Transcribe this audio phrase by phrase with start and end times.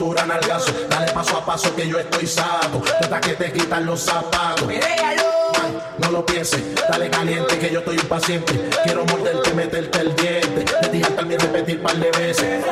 [0.00, 0.72] Cintura, nalgazo.
[0.88, 2.80] Dale paso a paso que yo estoy sato.
[3.02, 4.66] Hasta que te quitan los zapatos.
[5.98, 8.70] No lo pienses, dale caliente que yo estoy impaciente.
[8.82, 10.64] Quiero morderte, meterte el diente.
[10.80, 12.64] De ti también repetir par de veces.